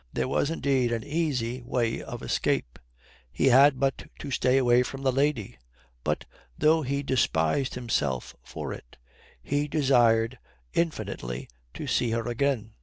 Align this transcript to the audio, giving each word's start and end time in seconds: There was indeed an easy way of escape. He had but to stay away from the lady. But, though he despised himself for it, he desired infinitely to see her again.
There 0.11 0.27
was 0.27 0.49
indeed 0.49 0.91
an 0.91 1.03
easy 1.03 1.61
way 1.61 2.01
of 2.01 2.23
escape. 2.23 2.79
He 3.31 3.49
had 3.49 3.79
but 3.79 4.05
to 4.17 4.31
stay 4.31 4.57
away 4.57 4.81
from 4.81 5.03
the 5.03 5.11
lady. 5.11 5.59
But, 6.03 6.25
though 6.57 6.81
he 6.81 7.03
despised 7.03 7.75
himself 7.75 8.35
for 8.41 8.73
it, 8.73 8.97
he 9.43 9.67
desired 9.67 10.39
infinitely 10.73 11.49
to 11.75 11.85
see 11.85 12.09
her 12.09 12.27
again. 12.27 12.71